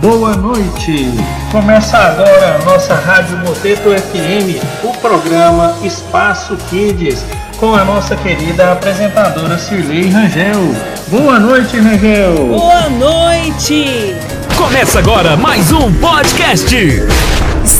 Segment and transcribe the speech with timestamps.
[0.00, 1.10] Boa noite!
[1.50, 7.22] Começa agora a nossa Rádio Moteto FM, o programa Espaço Kids,
[7.58, 10.74] com a nossa querida apresentadora Cirlei Rangel.
[11.08, 12.46] Boa noite, Rangel!
[12.48, 14.16] Boa noite!
[14.56, 16.74] Começa agora mais um podcast.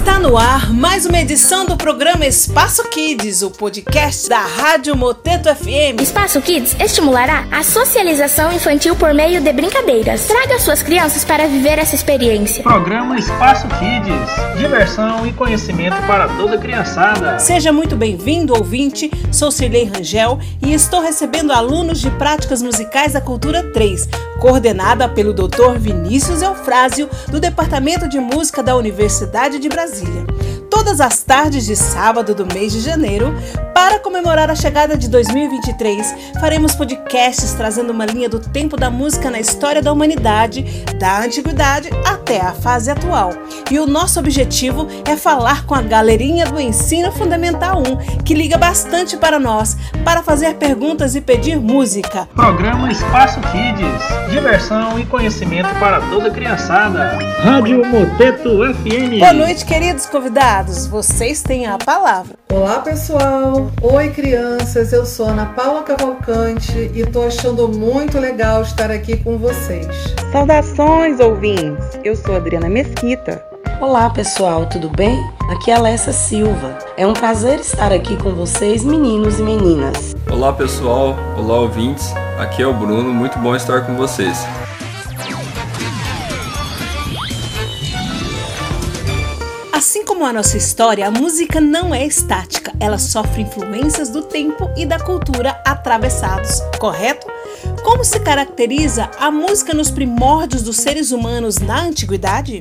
[0.00, 5.54] Está no ar mais uma edição do programa Espaço Kids, o podcast da Rádio Moteto
[5.54, 6.00] FM.
[6.00, 10.24] Espaço Kids estimulará a socialização infantil por meio de brincadeiras.
[10.24, 12.62] Traga suas crianças para viver essa experiência.
[12.62, 17.38] Programa Espaço Kids, diversão e conhecimento para toda criançada.
[17.38, 19.10] Seja muito bem-vindo, ouvinte.
[19.30, 24.08] Sou Cirlei Rangel e estou recebendo alunos de práticas musicais da Cultura 3,
[24.40, 25.76] coordenada pelo Dr.
[25.78, 29.89] Vinícius Eufrásio, do Departamento de Música da Universidade de Brasília.
[29.90, 30.39] Brasília.
[30.70, 33.34] Todas as tardes de sábado do mês de janeiro,
[33.74, 39.30] para comemorar a chegada de 2023, faremos podcasts trazendo uma linha do tempo da música
[39.30, 40.62] na história da humanidade,
[40.98, 43.32] da antiguidade até a fase atual.
[43.70, 48.56] E o nosso objetivo é falar com a galerinha do Ensino Fundamental 1, que liga
[48.56, 52.28] bastante para nós, para fazer perguntas e pedir música.
[52.34, 57.18] Programa Espaço Kids, diversão e conhecimento para toda criançada.
[57.42, 59.18] Rádio Moteto FM.
[59.18, 60.59] Boa noite, queridos convidados.
[60.68, 62.34] Vocês têm a palavra.
[62.52, 63.70] Olá, pessoal.
[63.80, 64.92] Oi, crianças.
[64.92, 69.86] Eu sou Ana Paula Cavalcante e tô achando muito legal estar aqui com vocês.
[70.30, 71.98] Saudações, ouvintes.
[72.04, 73.42] Eu sou Adriana Mesquita.
[73.80, 74.66] Olá, pessoal.
[74.66, 75.18] Tudo bem?
[75.50, 76.78] Aqui é a Alessa Silva.
[76.98, 80.14] É um prazer estar aqui com vocês, meninos e meninas.
[80.30, 81.16] Olá, pessoal.
[81.38, 82.12] Olá, ouvintes.
[82.38, 83.14] Aqui é o Bruno.
[83.14, 84.46] Muito bom estar com vocês.
[90.20, 94.84] Como a nossa história, a música não é estática, ela sofre influências do tempo e
[94.84, 97.26] da cultura atravessados, correto?
[97.82, 102.60] Como se caracteriza a música nos primórdios dos seres humanos na antiguidade?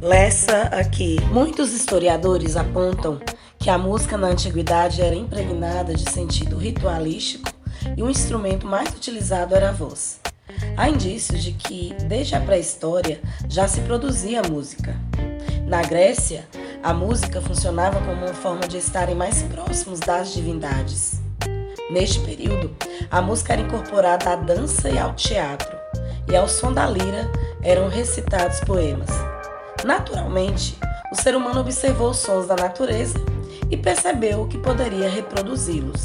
[0.00, 1.16] Lessa aqui.
[1.32, 3.18] Muitos historiadores apontam
[3.58, 7.50] que a música na antiguidade era impregnada de sentido ritualístico
[7.96, 10.20] e o instrumento mais utilizado era a voz.
[10.76, 14.96] Há indícios de que, desde a pré-história, já se produzia música.
[15.66, 16.46] Na Grécia,
[16.82, 21.20] a música funcionava como uma forma de estarem mais próximos das divindades.
[21.90, 22.74] Neste período,
[23.10, 25.76] a música era incorporada à dança e ao teatro,
[26.28, 27.30] e ao som da lira
[27.62, 29.10] eram recitados poemas.
[29.84, 30.76] Naturalmente,
[31.12, 33.18] o ser humano observou os sons da natureza
[33.70, 36.04] e percebeu que poderia reproduzi-los.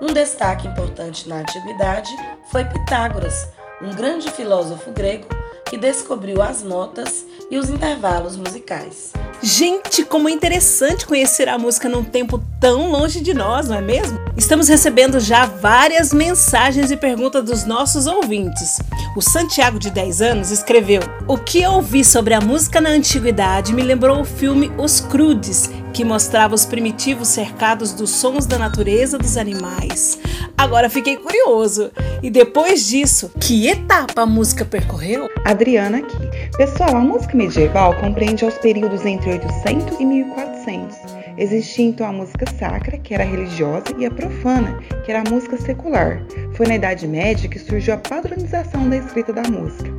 [0.00, 2.10] Um destaque importante na antiguidade
[2.52, 3.48] foi Pitágoras,
[3.82, 5.26] um grande filósofo grego
[5.64, 9.12] que descobriu as notas e os intervalos musicais.
[9.46, 13.82] Gente, como é interessante conhecer a música num tempo tão longe de nós, não é
[13.82, 14.18] mesmo?
[14.38, 18.78] Estamos recebendo já várias mensagens e perguntas dos nossos ouvintes.
[19.14, 23.74] O Santiago, de 10 anos, escreveu: O que eu ouvi sobre a música na antiguidade
[23.74, 29.18] me lembrou o filme Os Crudes, que mostrava os primitivos cercados dos sons da natureza
[29.18, 30.18] dos animais.
[30.56, 31.90] Agora fiquei curioso.
[32.22, 35.28] E depois disso, que etapa a música percorreu?
[35.44, 36.23] Adriana aqui.
[36.56, 40.96] Pessoal, a música medieval compreende os períodos entre 800 e 1400.
[41.36, 45.56] Existia então a música sacra, que era religiosa, e a profana, que era a música
[45.56, 46.22] secular.
[46.52, 49.90] Foi na Idade Média que surgiu a padronização da escrita da música.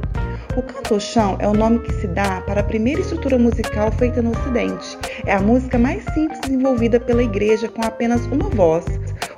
[0.55, 4.31] O canto-chão é o nome que se dá para a primeira estrutura musical feita no
[4.31, 4.97] Ocidente.
[5.25, 8.85] É a música mais simples desenvolvida pela igreja com apenas uma voz,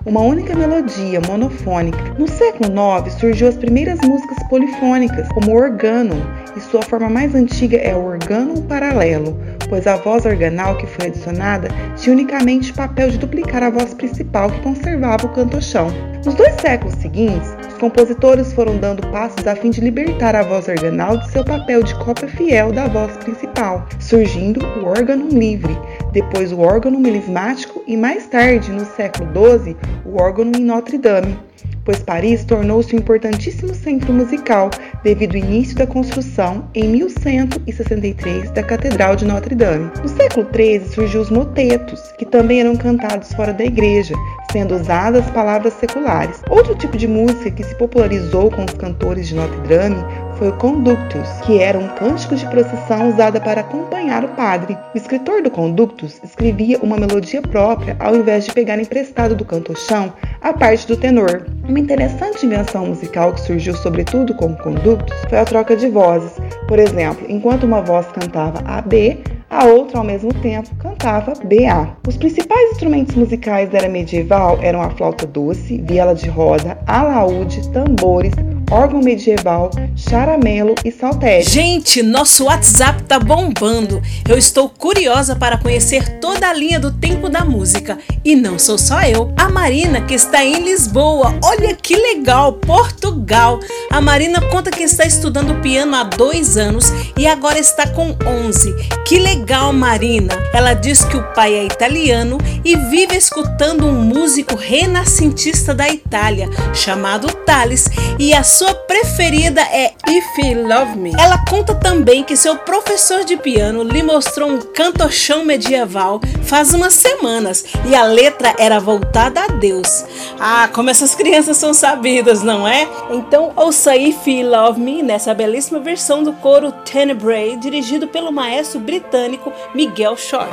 [0.06, 2.14] uma única melodia monofônica.
[2.20, 6.16] No século IX surgiu as primeiras músicas polifônicas, como o organo,
[6.58, 9.38] e sua forma mais antiga é o organo paralelo,
[9.70, 13.94] pois a voz organal que foi adicionada tinha unicamente o papel de duplicar a voz
[13.94, 15.88] principal que conservava o canto-chão.
[16.26, 20.68] Nos dois séculos seguintes, os compositores foram dando passos a fim de libertar a voz
[20.68, 25.78] organal de seu papel de cópia fiel da voz principal, surgindo o órgão livre,
[26.12, 31.38] depois o órgão melismático e mais tarde, no século XII, o órgão em Notre Dame
[31.88, 34.70] pois Paris tornou-se um importantíssimo centro musical
[35.06, 39.90] devido ao início da construção, em 1163, da Catedral de Notre Dame.
[40.02, 44.14] No século XIII surgiu os motetos, que também eram cantados fora da igreja,
[44.52, 46.42] sendo usadas palavras seculares.
[46.50, 50.04] Outro tipo de música que se popularizou com os cantores de Notre Dame
[50.38, 54.78] foi o conductus, que era um cântico de procissão usada para acompanhar o padre.
[54.94, 60.14] O escritor do conductus escrevia uma melodia própria ao invés de pegar emprestado do canto-chão
[60.42, 61.48] a parte do tenor.
[61.68, 66.34] Uma interessante invenção musical que surgiu sobretudo com o conductus foi a troca de vozes.
[66.68, 71.98] Por exemplo, enquanto uma voz cantava AB, a outra, ao mesmo tempo, cantava BA.
[72.06, 77.72] Os principais instrumentos musicais da era medieval eram a flauta doce, viela de roda, alaúde,
[77.72, 78.34] tambores,
[78.70, 81.50] órgão medieval, charamelo e saltério.
[81.50, 84.02] Gente, nosso WhatsApp tá bombando.
[84.28, 87.98] Eu estou curiosa para conhecer toda a linha do tempo da música.
[88.24, 89.34] E não sou só eu.
[89.38, 91.38] A Marina, que está em Lisboa.
[91.44, 93.60] Olha que legal, Portugal.
[93.90, 98.74] A Marina conta que está estudando piano há dois anos e agora está com 11.
[99.06, 100.34] Que legal, Marina.
[100.54, 106.50] Ela diz que o pai é italiano e vive escutando um músico renascentista da Itália
[106.74, 111.12] chamado Thales e a sua preferida é If You Love Me.
[111.16, 116.96] Ela conta também que seu professor de piano lhe mostrou um cantochão medieval faz umas
[116.96, 120.04] semanas e a letra era voltada a Deus.
[120.40, 122.88] Ah, como essas crianças são sabidas, não é?
[123.12, 128.80] Então ouça If You Love Me nessa belíssima versão do coro Tenebrae, dirigido pelo maestro
[128.80, 130.50] britânico Miguel Short.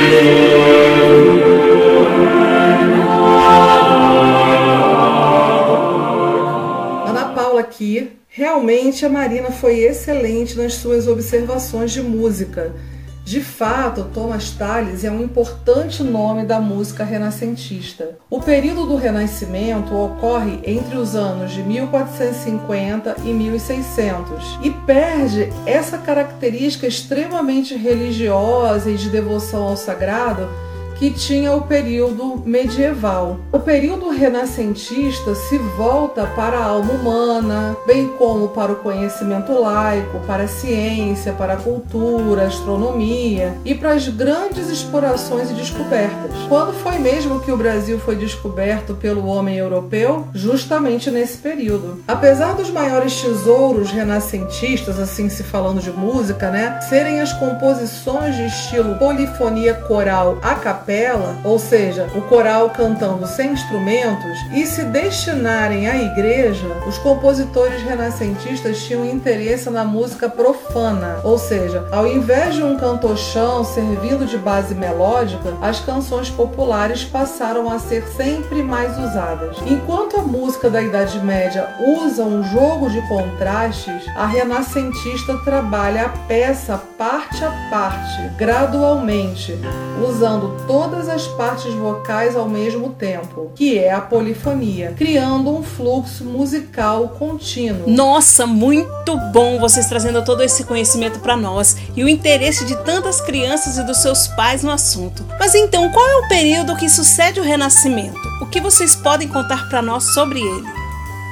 [0.00, 0.87] Ana
[7.78, 8.12] aqui.
[8.28, 12.72] Realmente a Marina foi excelente nas suas observações de música.
[13.24, 18.16] De fato, Thomas Tallis é um importante nome da música renascentista.
[18.30, 25.98] O período do Renascimento ocorre entre os anos de 1450 e 1600 e perde essa
[25.98, 30.48] característica extremamente religiosa e de devoção ao sagrado
[30.98, 33.38] que tinha o período medieval.
[33.52, 40.18] O período renascentista se volta para a alma humana, bem como para o conhecimento laico,
[40.26, 46.32] para a ciência, para a cultura, astronomia e para as grandes explorações e descobertas.
[46.48, 50.26] Quando foi mesmo que o Brasil foi descoberto pelo homem europeu?
[50.34, 52.02] Justamente nesse período.
[52.08, 58.46] Apesar dos maiores tesouros renascentistas, assim se falando de música, né, serem as composições de
[58.46, 60.87] estilo polifonia coral a capela,
[61.44, 68.82] ou seja, o coral cantando sem instrumentos, e se destinarem à igreja, os compositores renascentistas
[68.84, 74.74] tinham interesse na música profana, ou seja, ao invés de um cantochão servindo de base
[74.74, 79.56] melódica, as canções populares passaram a ser sempre mais usadas.
[79.66, 81.68] Enquanto a música da Idade Média
[81.98, 89.58] usa um jogo de contrastes, a renascentista trabalha a peça parte a parte, gradualmente,
[90.02, 96.22] usando todas as partes vocais ao mesmo tempo, que é a polifonia, criando um fluxo
[96.24, 97.90] musical contínuo.
[97.90, 103.20] Nossa, muito bom vocês trazendo todo esse conhecimento para nós e o interesse de tantas
[103.20, 105.24] crianças e dos seus pais no assunto.
[105.36, 108.16] Mas então, qual é o período que sucede o Renascimento?
[108.40, 110.66] O que vocês podem contar para nós sobre ele?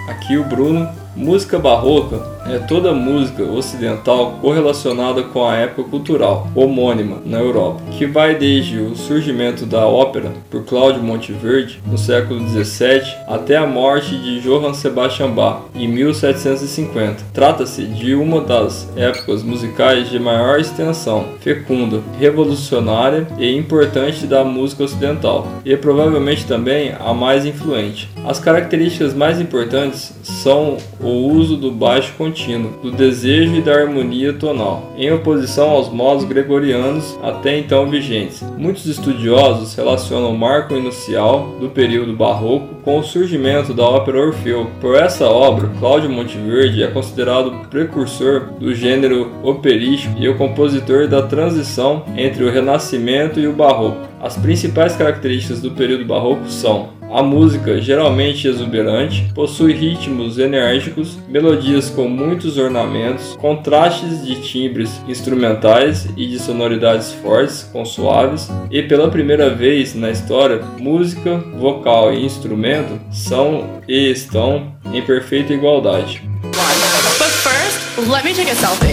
[0.09, 0.91] Aqui o Bruno.
[1.15, 8.07] Música barroca é toda música ocidental correlacionada com a época cultural homônima na Europa, que
[8.07, 14.17] vai desde o surgimento da ópera por Cláudio Monteverdi no século XVII até a morte
[14.17, 17.25] de Johann Sebastian Bach em 1750.
[17.33, 24.85] Trata-se de uma das épocas musicais de maior extensão, fecunda, revolucionária e importante da música
[24.85, 28.09] ocidental, e provavelmente também a mais influente.
[28.25, 32.36] As características mais importantes são o uso do baixo contínuo,
[32.83, 38.43] do desejo e da harmonia tonal, em oposição aos modos gregorianos até então vigentes.
[38.59, 44.71] Muitos estudiosos relacionam o marco inicial do período barroco com o surgimento da ópera Orfeu.
[44.81, 51.09] Por essa obra, Cláudio Monteverdi é considerado o precursor do gênero operístico e o compositor
[51.09, 54.07] da transição entre o Renascimento e o Barroco.
[54.21, 61.89] As principais características do período barroco são a música, geralmente exuberante, possui ritmos enérgicos, melodias
[61.91, 69.09] com muitos ornamentos, contrastes de timbres instrumentais e de sonoridades fortes com suaves, e pela
[69.09, 76.23] primeira vez na história, música, vocal e instrumento são e estão em perfeita igualdade.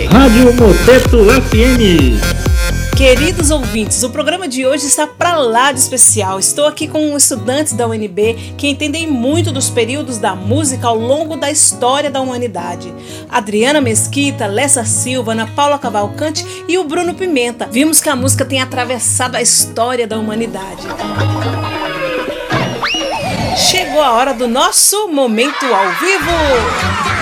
[0.07, 2.32] Rádio Moteto FM.
[2.95, 6.39] Queridos ouvintes, o programa de hoje está para lá de especial.
[6.39, 11.35] Estou aqui com estudantes da UNB que entendem muito dos períodos da música ao longo
[11.35, 12.93] da história da humanidade.
[13.29, 17.67] Adriana Mesquita, Lessa Silva, Ana Paula Cavalcante e o Bruno Pimenta.
[17.69, 20.83] Vimos que a música tem atravessado a história da humanidade.
[23.57, 27.12] Chegou a hora do nosso momento ao vivo.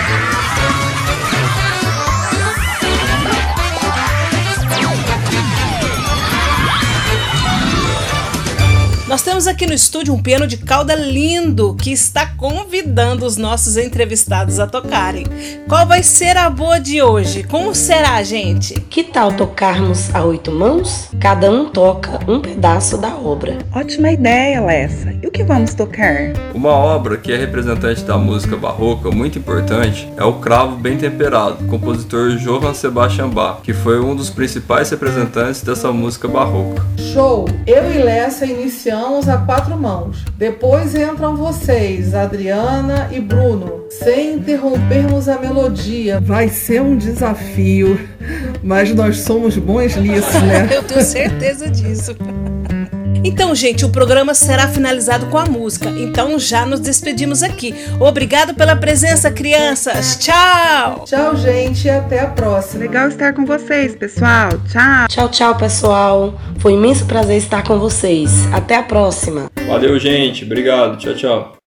[9.12, 13.76] Nós temos aqui no estúdio um piano de cauda lindo que está convidando os nossos
[13.76, 15.26] entrevistados a tocarem.
[15.68, 17.44] Qual vai ser a boa de hoje?
[17.44, 18.74] Como será, gente?
[18.90, 21.10] Que tal tocarmos a oito mãos?
[21.20, 23.58] Cada um toca um pedaço da obra.
[23.76, 25.14] Ótima ideia, Lessa.
[25.22, 26.32] E o que vamos tocar?
[26.56, 31.68] Uma obra que é representante da música barroca muito importante é o Cravo Bem Temperado,
[31.68, 36.82] compositor Johann Sebastian Bach, que foi um dos principais representantes dessa música barroca.
[37.12, 37.50] Show!
[37.68, 40.24] Eu e Lessa iniciamos a quatro mãos.
[40.38, 46.20] Depois entram vocês, Adriana e Bruno, sem interrompermos a melodia.
[46.20, 48.00] Vai ser um desafio,
[48.64, 50.70] mas nós somos bons nisso, né?
[50.76, 52.16] Eu tenho certeza disso.
[53.24, 55.90] Então, gente, o programa será finalizado com a música.
[55.90, 57.76] Então, já nos despedimos aqui.
[58.00, 60.18] Obrigado pela presença, crianças.
[60.18, 61.06] Tchau!
[61.06, 62.82] Tchau, gente, e até a próxima.
[62.82, 64.50] Legal estar com vocês, pessoal.
[64.72, 65.08] Tchau.
[65.08, 66.42] Tchau, tchau, pessoal.
[66.60, 68.32] Foi um imenso prazer estar com vocês.
[68.52, 69.50] Até a próxima.
[69.68, 70.44] Valeu, gente.
[70.44, 70.98] Obrigado.
[70.98, 71.61] Tchau, tchau.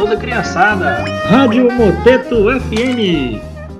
[0.00, 1.04] Toda criançada.
[1.28, 3.49] Rádio Moteto FM.